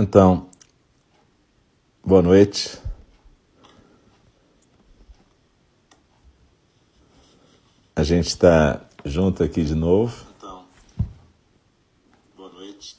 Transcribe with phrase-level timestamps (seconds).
[0.00, 0.48] Então,
[2.04, 2.78] boa noite.
[7.96, 10.24] A gente está junto aqui de novo.
[10.36, 10.64] Então,
[12.36, 12.96] boa noite.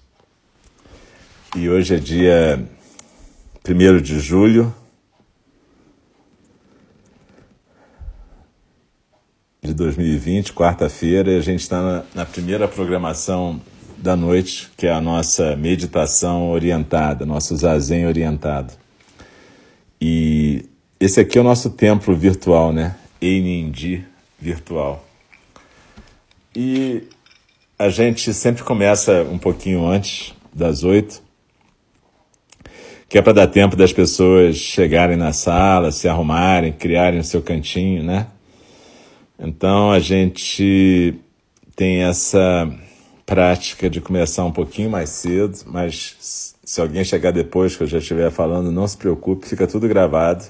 [1.55, 2.69] E hoje é dia
[3.65, 4.75] 1 de julho
[9.61, 13.61] de 2020, quarta-feira, e a gente está na, na primeira programação
[14.01, 18.73] da noite, que é a nossa meditação orientada, nosso zazen orientado.
[20.01, 20.65] E
[20.99, 22.95] esse aqui é o nosso templo virtual, né?
[23.21, 24.05] Einindi
[24.39, 25.05] virtual.
[26.55, 27.03] E
[27.77, 31.21] a gente sempre começa um pouquinho antes das oito,
[33.07, 37.41] que é para dar tempo das pessoas chegarem na sala, se arrumarem, criarem o seu
[37.41, 38.27] cantinho, né?
[39.37, 41.15] Então a gente
[41.75, 42.69] tem essa
[43.29, 47.99] prática de começar um pouquinho mais cedo, mas se alguém chegar depois que eu já
[47.99, 50.43] estiver falando, não se preocupe, fica tudo gravado,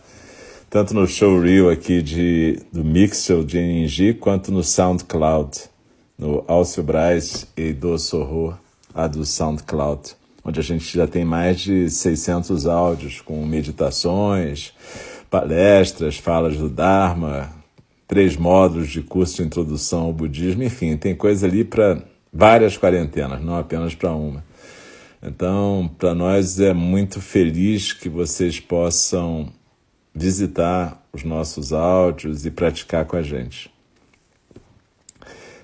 [0.69, 5.59] tanto no showreel aqui de, do Mixel de NG, quanto no SoundCloud,
[6.17, 8.57] no Alcio Braz e do Sorro,
[8.95, 14.71] a do SoundCloud, onde a gente já tem mais de 600 áudios com meditações,
[15.29, 17.49] palestras, falas do Dharma,
[18.07, 23.41] três módulos de curso de introdução ao budismo, enfim, tem coisa ali para várias quarentenas,
[23.41, 24.43] não apenas para uma.
[25.21, 29.51] Então, para nós é muito feliz que vocês possam
[30.15, 33.71] visitar os nossos áudios e praticar com a gente.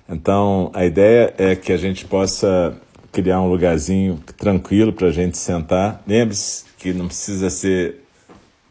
[0.08, 2.76] Então, a ideia é que a gente possa
[3.12, 6.04] criar um lugarzinho tranquilo para a gente sentar.
[6.06, 8.02] Lembre-se que não precisa ser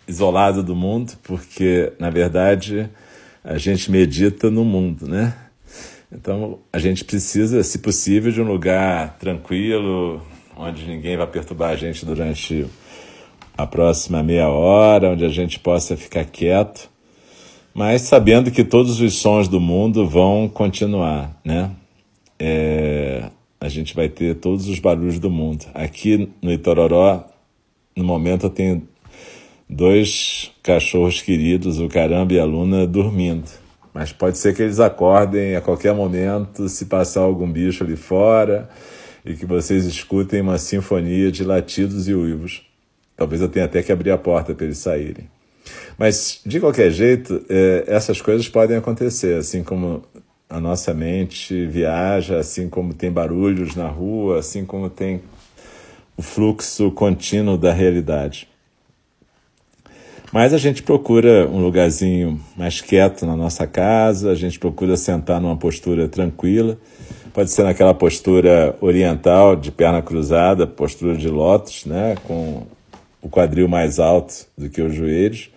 [0.06, 2.88] isolado do mundo, porque, na verdade,
[3.42, 5.34] a gente medita no mundo, né?
[6.10, 10.22] Então a gente precisa, se possível, de um lugar tranquilo,
[10.56, 12.66] onde ninguém vai perturbar a gente durante
[13.56, 16.90] a próxima meia hora, onde a gente possa ficar quieto,
[17.72, 21.70] mas sabendo que todos os sons do mundo vão continuar, né?
[22.38, 25.66] É, a gente vai ter todos os barulhos do mundo.
[25.72, 27.24] Aqui no Itororó,
[27.96, 28.88] no momento, eu tenho
[29.68, 33.63] dois cachorros queridos, o Caramba e a Luna, dormindo.
[33.94, 38.68] Mas pode ser que eles acordem a qualquer momento se passar algum bicho ali fora
[39.24, 42.66] e que vocês escutem uma sinfonia de latidos e uivos.
[43.16, 45.30] Talvez eu tenha até que abrir a porta para eles saírem.
[45.96, 50.02] Mas, de qualquer jeito, é, essas coisas podem acontecer, assim como
[50.50, 55.22] a nossa mente viaja, assim como tem barulhos na rua, assim como tem
[56.16, 58.48] o fluxo contínuo da realidade.
[60.34, 65.40] Mas a gente procura um lugarzinho mais quieto na nossa casa, a gente procura sentar
[65.40, 66.76] numa postura tranquila.
[67.32, 72.16] Pode ser naquela postura oriental, de perna cruzada, postura de lótus, né?
[72.24, 72.64] com
[73.22, 75.50] o quadril mais alto do que os joelhos,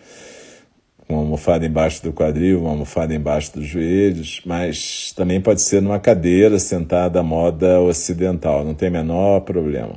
[1.10, 6.00] uma almofada embaixo do quadril, uma almofada embaixo dos joelhos, mas também pode ser numa
[6.00, 9.96] cadeira sentada à moda ocidental, não tem menor problema.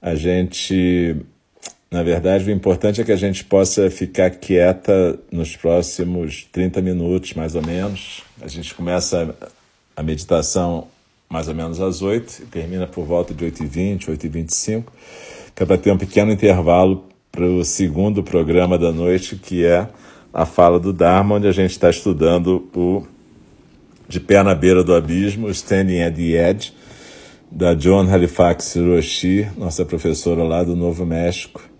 [0.00, 1.24] A gente
[1.92, 7.34] na verdade, o importante é que a gente possa ficar quieta nos próximos 30 minutos,
[7.34, 8.22] mais ou menos.
[8.40, 9.36] A gente começa
[9.94, 10.86] a meditação
[11.28, 14.84] mais ou menos às 8 e termina por volta de 8h20, 8h25,
[15.54, 19.86] que é para ter um pequeno intervalo para o segundo programa da noite, que é
[20.32, 23.06] a fala do Dharma, onde a gente está estudando o
[24.08, 26.72] De Pé na Beira do Abismo, Standing at the Edge,
[27.50, 31.70] da John Halifax Hiroshi, nossa professora lá do Novo México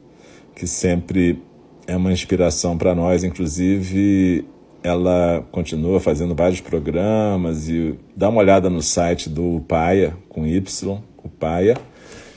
[0.54, 1.42] que sempre
[1.86, 3.24] é uma inspiração para nós.
[3.24, 4.44] Inclusive,
[4.82, 10.98] ela continua fazendo vários programas e dá uma olhada no site do Paia, com Y,
[11.22, 11.76] o Paia,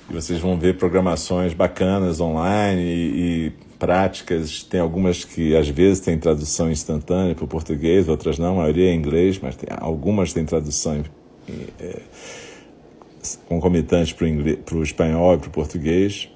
[0.10, 4.64] e vocês vão ver programações bacanas online e, e práticas.
[4.64, 8.90] Tem algumas que às vezes têm tradução instantânea para o português, outras não, a maioria
[8.90, 11.04] é em inglês, mas tem, algumas têm tradução
[11.80, 12.02] é,
[13.48, 16.30] concomitante para o espanhol e para o português.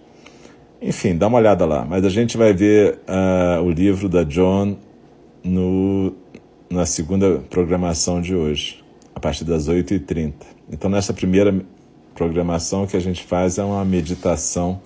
[0.81, 1.85] Enfim, dá uma olhada lá.
[1.85, 4.77] Mas a gente vai ver uh, o livro da John
[5.43, 6.13] no,
[6.69, 8.81] na segunda programação de hoje,
[9.13, 10.33] a partir das 8h30.
[10.71, 11.53] Então, nessa primeira
[12.15, 14.81] programação, o que a gente faz é uma meditação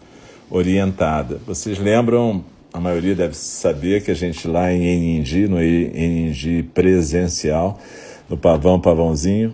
[0.50, 1.40] orientada.
[1.45, 7.80] Vocês lembram, a maioria deve saber que a gente lá em Eningi, no Eningi presencial,
[8.28, 9.54] no Pavão Pavãozinho,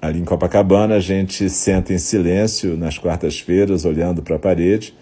[0.00, 4.94] ali em Copacabana, a gente senta em silêncio nas quartas-feiras, olhando para a parede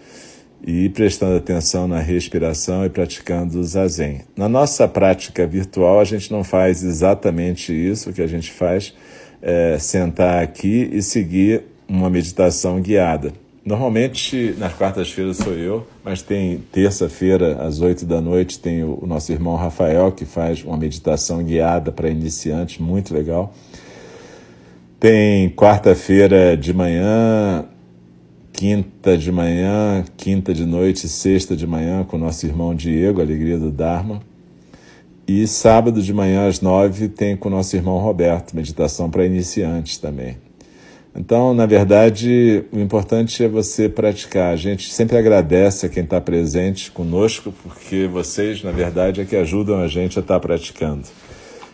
[0.65, 4.21] e prestando atenção na respiração e praticando o zazen.
[4.35, 8.93] Na nossa prática virtual, a gente não faz exatamente isso, o que a gente faz
[9.41, 13.33] é sentar aqui e seguir uma meditação guiada.
[13.63, 19.31] Normalmente nas quartas-feiras sou eu, mas tem terça-feira às oito da noite tem o, nosso
[19.31, 23.53] irmão Rafael que faz uma meditação guiada para iniciantes, muito legal.
[24.99, 27.65] Tem quarta-feira de manhã,
[28.61, 33.71] quinta de manhã, quinta de noite, sexta de manhã com nosso irmão Diego, Alegria do
[33.71, 34.21] Dharma.
[35.27, 40.37] E sábado de manhã às nove tem com nosso irmão Roberto, meditação para iniciantes também.
[41.15, 44.53] Então, na verdade, o importante é você praticar.
[44.53, 49.35] A gente sempre agradece a quem está presente conosco, porque vocês, na verdade, é que
[49.35, 51.07] ajudam a gente a estar tá praticando.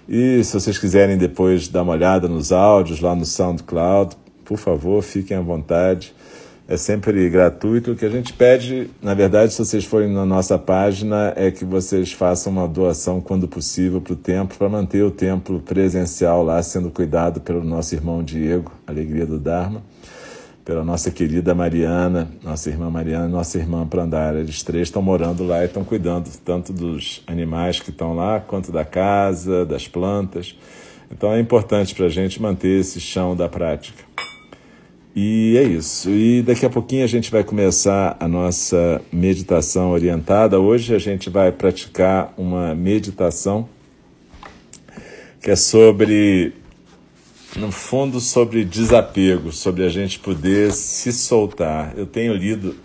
[0.08, 5.04] E se vocês quiserem depois dar uma olhada nos áudios lá no SoundCloud, por favor,
[5.04, 6.16] fiquem à vontade
[6.68, 7.92] é sempre gratuito.
[7.92, 11.64] O que a gente pede, na verdade, se vocês forem na nossa página, é que
[11.64, 16.62] vocês façam uma doação quando possível para o templo, para manter o templo presencial lá
[16.62, 19.82] sendo cuidado pelo nosso irmão Diego, Alegria do Dharma,
[20.66, 24.42] pela nossa querida Mariana, nossa irmã Mariana, nossa irmã Prandara.
[24.42, 28.74] Eles três estão morando lá e estão cuidando tanto dos animais que estão lá, quanto
[28.74, 30.58] da casa, das plantas.
[31.10, 34.04] Então é importante para a gente manter esse chão da prática.
[35.20, 36.12] E é isso.
[36.12, 40.60] E daqui a pouquinho a gente vai começar a nossa meditação orientada.
[40.60, 43.68] Hoje a gente vai praticar uma meditação
[45.42, 46.54] que é sobre,
[47.56, 51.98] no fundo, sobre desapego, sobre a gente poder se soltar.
[51.98, 52.76] Eu tenho lido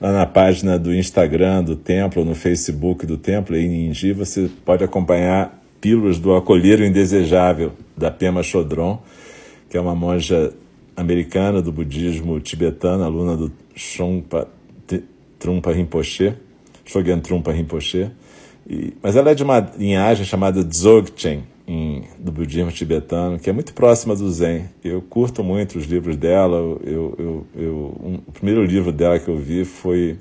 [0.00, 4.82] lá na página do Instagram do templo, no Facebook do templo, em Ninji, você pode
[4.82, 9.02] acompanhar pílulas do acolher o indesejável, da Pema Chodron,
[9.68, 10.50] que é uma monja
[10.98, 13.52] americana do budismo tibetano, aluna do
[13.96, 14.48] Trumpa,
[15.38, 16.34] Trumpa Rinpoche,
[16.84, 18.10] Shogyan Trumpa Rinpoche,
[18.68, 23.52] e, mas ela é de uma linhagem chamada Dzogchen, em, do budismo tibetano, que é
[23.52, 24.64] muito próxima do Zen.
[24.82, 26.56] Eu curto muito os livros dela.
[26.56, 30.18] Eu, eu, eu, um, o primeiro livro dela que eu vi foi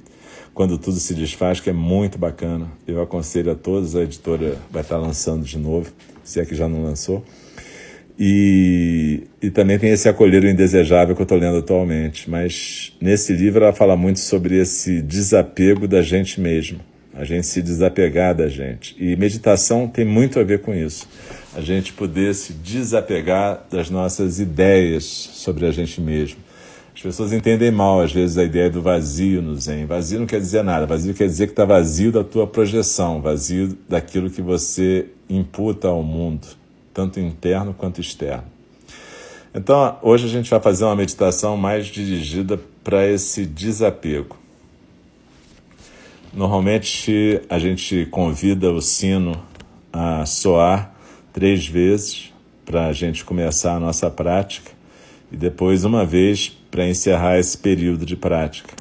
[0.53, 2.67] Quando Tudo Se Desfaz, que é muito bacana.
[2.85, 5.89] Eu aconselho a todos, a editora vai estar lançando de novo,
[6.23, 7.23] se é que já não lançou.
[8.19, 12.29] E, e também tem esse Acolher o Indesejável que eu estou lendo atualmente.
[12.29, 16.79] Mas nesse livro ela fala muito sobre esse desapego da gente mesmo,
[17.13, 18.95] a gente se desapegar da gente.
[18.99, 21.07] E meditação tem muito a ver com isso.
[21.55, 26.39] A gente poder se desapegar das nossas ideias sobre a gente mesmo.
[26.95, 29.85] As pessoas entendem mal, às vezes, a ideia do vazio no Zen.
[29.85, 30.87] Vazio não quer dizer nada.
[30.87, 36.01] Vazio quer dizer que está vazio da tua projeção, vazio daquilo que você imputa ao
[36.01, 36.47] mundo
[36.97, 38.45] tanto interno quanto externo.
[39.53, 44.35] Então, hoje a gente vai fazer uma meditação mais dirigida para esse desapego.
[46.33, 49.39] Normalmente a gente convida o sino
[49.93, 50.91] a soar
[51.31, 52.33] três vezes
[52.65, 54.71] para a gente começar a nossa prática
[55.31, 58.73] e depois uma vez para encerrar esse período de prática.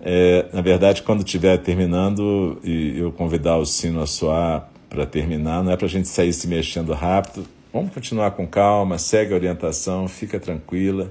[0.00, 5.64] É, na verdade, quando estiver terminando e eu convidar o sino a soar para terminar,
[5.64, 7.44] não é para a gente sair se mexendo rápido.
[7.72, 11.10] Vamos continuar com calma, segue a orientação, fica tranquila.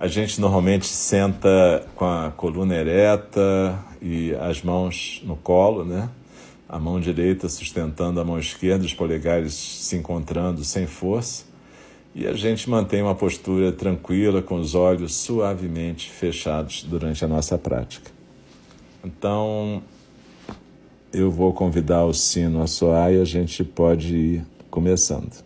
[0.00, 6.08] A gente normalmente senta com a coluna ereta e as mãos no colo, né?
[6.66, 11.44] A mão direita sustentando a mão esquerda, os polegares se encontrando sem força.
[12.14, 17.58] E a gente mantém uma postura tranquila, com os olhos suavemente fechados durante a nossa
[17.58, 18.10] prática.
[19.04, 19.82] Então,
[21.14, 25.44] eu vou convidar o sino a soar e a gente pode ir começando.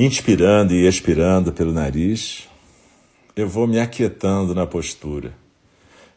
[0.00, 2.47] Inspirando e expirando pelo nariz
[3.40, 5.32] eu vou me aquietando na postura.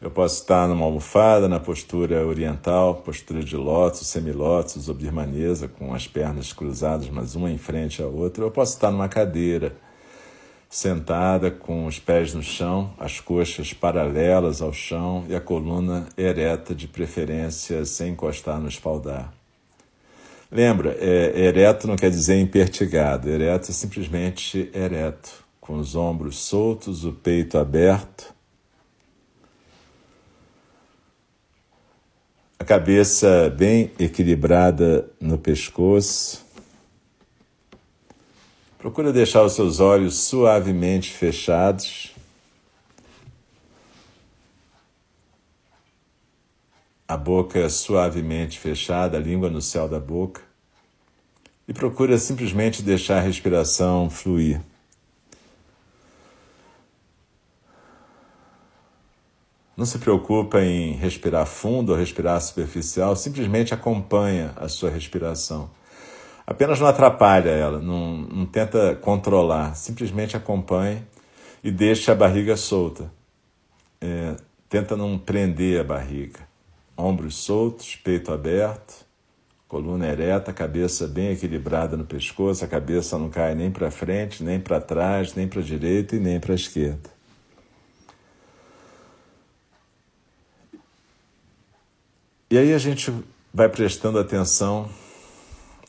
[0.00, 5.94] Eu posso estar numa almofada, na postura oriental, postura de lótus, semilótus ou birmanesa, com
[5.94, 8.42] as pernas cruzadas, mas uma em frente à outra.
[8.42, 9.76] Eu posso estar numa cadeira,
[10.68, 16.74] sentada com os pés no chão, as coxas paralelas ao chão e a coluna ereta,
[16.74, 19.32] de preferência sem encostar no espaldar.
[20.50, 27.04] Lembra, é, ereto não quer dizer impertigado, ereto é simplesmente ereto com os ombros soltos,
[27.04, 28.34] o peito aberto,
[32.58, 36.44] a cabeça bem equilibrada no pescoço.
[38.76, 42.12] Procura deixar os seus olhos suavemente fechados.
[47.06, 50.42] A boca suavemente fechada, a língua no céu da boca.
[51.68, 54.60] e procura simplesmente deixar a respiração fluir.
[59.74, 65.70] Não se preocupa em respirar fundo ou respirar superficial, simplesmente acompanha a sua respiração.
[66.46, 71.02] Apenas não atrapalha ela, não, não tenta controlar, simplesmente acompanhe
[71.64, 73.10] e deixa a barriga solta.
[74.00, 74.36] É,
[74.68, 76.40] tenta não prender a barriga.
[76.94, 79.06] Ombros soltos, peito aberto,
[79.66, 84.60] coluna ereta, cabeça bem equilibrada no pescoço, a cabeça não cai nem para frente, nem
[84.60, 87.21] para trás, nem para a direita e nem para a esquerda.
[92.52, 93.10] E aí a gente
[93.50, 94.86] vai prestando atenção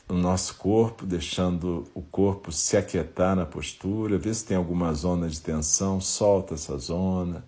[0.08, 5.28] no nosso corpo, deixando o corpo se aquietar na postura, ver se tem alguma zona
[5.28, 7.44] de tensão, solta essa zona.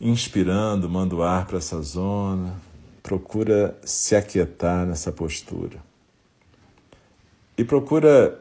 [0.00, 2.54] Inspirando, manda o ar para essa zona.
[3.02, 5.82] Procura se aquietar nessa postura.
[7.56, 8.40] E procura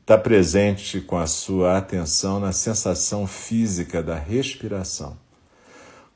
[0.00, 5.16] estar presente com a sua atenção na sensação física da respiração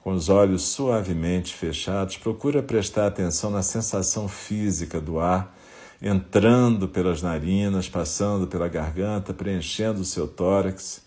[0.02, 5.56] com os olhos suavemente fechados, procura prestar atenção na sensação física do ar
[6.02, 11.02] entrando pelas narinas, passando pela garganta, preenchendo o seu tórax.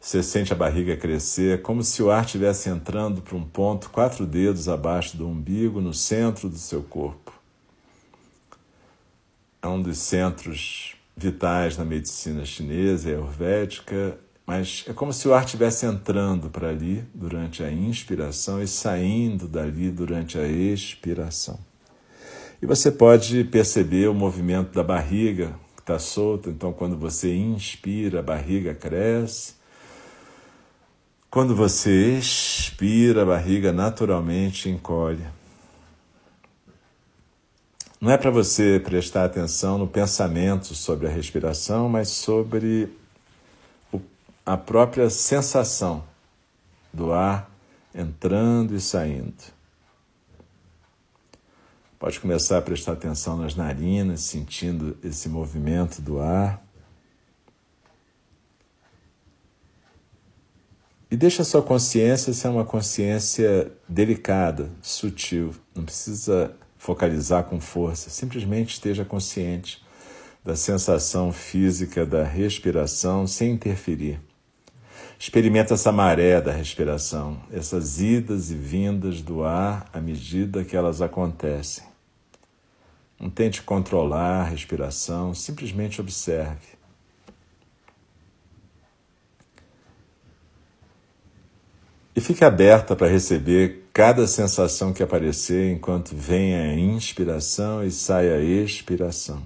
[0.00, 4.26] Você sente a barriga crescer, como se o ar estivesse entrando para um ponto quatro
[4.26, 7.32] dedos abaixo do umbigo, no centro do seu corpo.
[9.60, 15.34] É um dos centros vitais na medicina chinesa e ayurvédica mas é como se o
[15.34, 21.58] ar estivesse entrando para ali durante a inspiração e saindo dali durante a expiração.
[22.60, 28.20] E você pode perceber o movimento da barriga que está solta, então quando você inspira,
[28.20, 29.54] a barriga cresce.
[31.30, 35.24] Quando você expira, a barriga naturalmente encolhe.
[38.00, 42.88] Não é para você prestar atenção no pensamento sobre a respiração, mas sobre
[44.44, 46.04] a própria sensação
[46.92, 47.50] do ar
[47.94, 49.34] entrando e saindo.
[51.98, 56.60] Pode começar a prestar atenção nas narinas, sentindo esse movimento do ar.
[61.08, 65.54] E deixa a sua consciência ser uma consciência delicada, sutil.
[65.74, 69.80] Não precisa focalizar com força, simplesmente esteja consciente
[70.44, 74.18] da sensação física da respiração sem interferir.
[75.22, 81.00] Experimenta essa maré da respiração, essas idas e vindas do ar à medida que elas
[81.00, 81.84] acontecem.
[83.20, 86.66] Não tente controlar a respiração, simplesmente observe.
[92.16, 98.28] E fique aberta para receber cada sensação que aparecer enquanto vem a inspiração e sai
[98.28, 99.40] a expiração.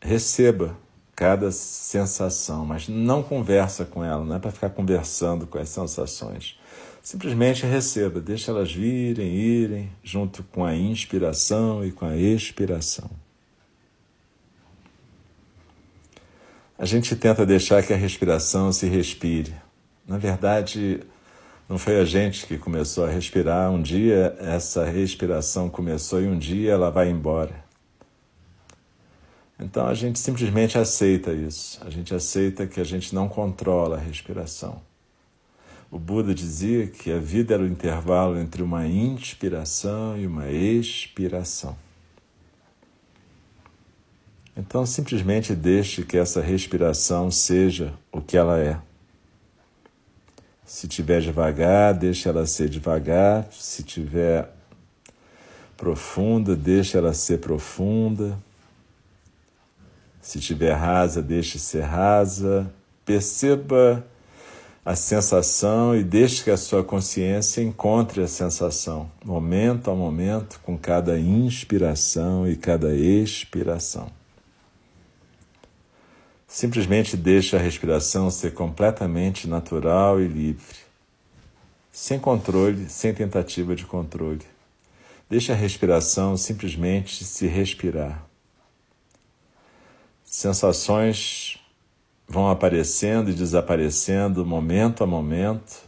[0.00, 0.76] Receba
[1.18, 6.56] cada sensação, mas não conversa com ela, não é para ficar conversando com as sensações.
[7.02, 13.10] Simplesmente receba, deixa elas virem, irem, junto com a inspiração e com a expiração.
[16.78, 19.52] A gente tenta deixar que a respiração se respire.
[20.06, 21.00] Na verdade,
[21.68, 23.72] não foi a gente que começou a respirar.
[23.72, 27.67] Um dia essa respiração começou e um dia ela vai embora.
[29.58, 31.80] Então a gente simplesmente aceita isso.
[31.84, 34.80] A gente aceita que a gente não controla a respiração.
[35.90, 41.76] O Buda dizia que a vida era o intervalo entre uma inspiração e uma expiração.
[44.56, 48.78] Então simplesmente deixe que essa respiração seja o que ela é.
[50.64, 53.48] Se tiver devagar, deixe ela ser devagar.
[53.50, 54.52] Se tiver
[55.76, 58.38] profunda, deixe ela ser profunda.
[60.28, 62.70] Se tiver rasa, deixe ser rasa.
[63.02, 64.06] Perceba
[64.84, 70.76] a sensação e deixe que a sua consciência encontre a sensação, momento a momento, com
[70.76, 74.12] cada inspiração e cada expiração.
[76.46, 80.76] Simplesmente deixe a respiração ser completamente natural e livre,
[81.90, 84.44] sem controle, sem tentativa de controle.
[85.30, 88.27] Deixe a respiração simplesmente se respirar
[90.38, 91.58] sensações
[92.28, 95.82] vão aparecendo e desaparecendo momento a momento,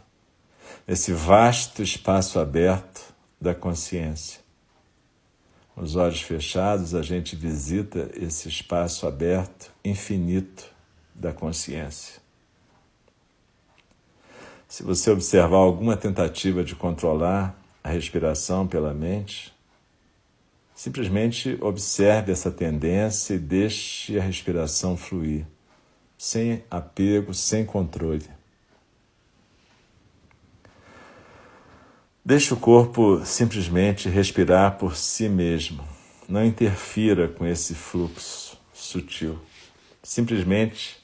[0.85, 4.41] nesse vasto espaço aberto da consciência.
[5.73, 10.65] Os olhos fechados, a gente visita esse espaço aberto, infinito
[11.15, 12.21] da consciência.
[14.67, 19.53] Se você observar alguma tentativa de controlar a respiração pela mente,
[20.81, 25.45] Simplesmente observe essa tendência e deixe a respiração fluir,
[26.17, 28.27] sem apego, sem controle.
[32.25, 35.87] Deixe o corpo simplesmente respirar por si mesmo.
[36.27, 39.37] Não interfira com esse fluxo sutil.
[40.01, 40.97] Simplesmente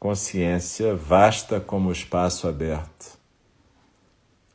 [0.00, 3.18] consciência vasta como o espaço aberto,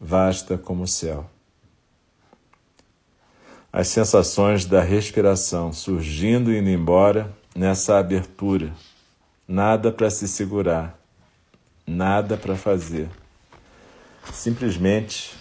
[0.01, 1.29] vasta como o céu.
[3.75, 8.71] As sensações da respiração surgindo e indo embora nessa abertura.
[9.47, 10.95] Nada para se segurar,
[11.83, 13.09] nada para fazer.
[14.31, 15.35] Simplesmente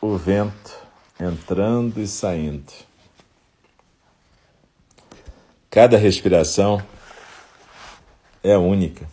[0.00, 0.74] o vento
[1.20, 2.72] entrando e saindo.
[5.68, 6.82] Cada respiração
[8.42, 9.06] é única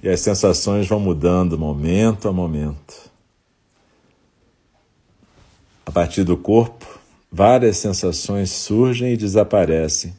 [0.00, 3.10] e as sensações vão mudando momento a momento.
[5.84, 6.95] A partir do corpo,
[7.30, 10.14] várias sensações surgem e desaparecem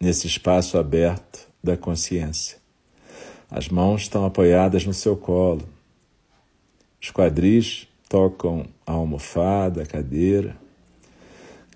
[0.00, 2.58] nesse espaço aberto da consciência.
[3.50, 5.62] As mãos estão apoiadas no seu colo,
[7.00, 10.56] os quadris tocam a almofada, a cadeira.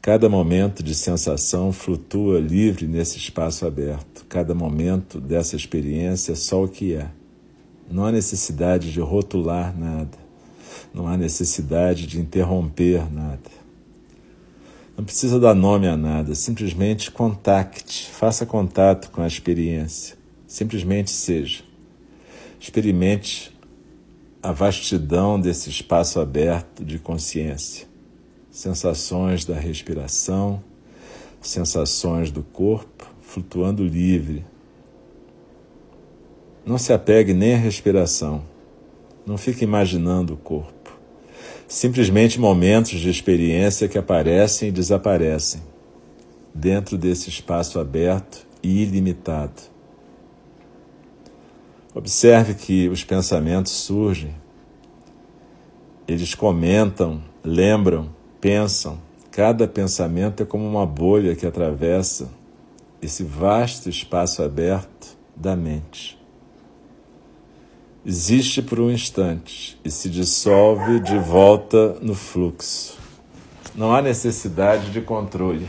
[0.00, 4.24] Cada momento de sensação flutua livre nesse espaço aberto.
[4.28, 7.10] Cada momento dessa experiência é só o que é.
[7.90, 10.16] Não há necessidade de rotular nada.
[10.94, 13.65] Não há necessidade de interromper nada.
[14.96, 20.16] Não precisa dar nome a nada, simplesmente contacte, faça contato com a experiência.
[20.46, 21.62] Simplesmente seja.
[22.58, 23.54] Experimente
[24.42, 27.86] a vastidão desse espaço aberto de consciência,
[28.50, 30.62] sensações da respiração,
[31.42, 34.46] sensações do corpo flutuando livre.
[36.64, 38.42] Não se apegue nem à respiração,
[39.26, 40.75] não fique imaginando o corpo.
[41.68, 45.60] Simplesmente momentos de experiência que aparecem e desaparecem
[46.54, 49.62] dentro desse espaço aberto e ilimitado.
[51.92, 54.34] Observe que os pensamentos surgem,
[56.06, 59.00] eles comentam, lembram, pensam.
[59.32, 62.30] Cada pensamento é como uma bolha que atravessa
[63.02, 66.16] esse vasto espaço aberto da mente.
[68.08, 72.96] Existe por um instante e se dissolve de volta no fluxo.
[73.74, 75.68] Não há necessidade de controle.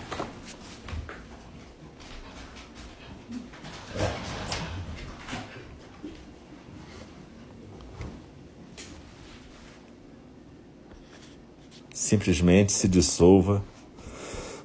[11.92, 13.62] simplesmente se dissolva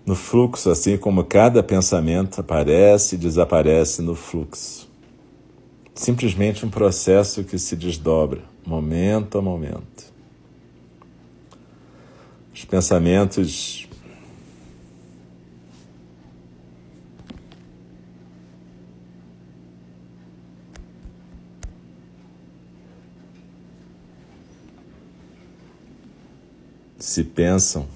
[0.06, 4.91] no fluxo, assim como cada pensamento aparece e desaparece no fluxo.
[5.94, 10.12] Simplesmente um processo que se desdobra, momento a momento.
[12.54, 13.88] Os pensamentos
[26.98, 27.86] se pensam